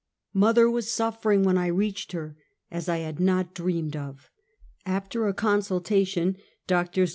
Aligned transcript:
Mother 0.33 0.67
was 0.67 0.91
suffering 0.91 1.43
when 1.43 1.59
I 1.59 1.67
reached 1.67 2.11
her, 2.13 2.35
as 2.71 2.89
I 2.89 2.97
had 2.97 3.19
not 3.19 3.53
dreamed 3.53 3.95
of. 3.95 4.31
After 4.83 5.27
a 5.27 5.33
consultation, 5.35 6.37
Drs. 6.65 7.09